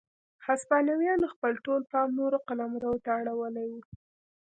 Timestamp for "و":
3.71-3.73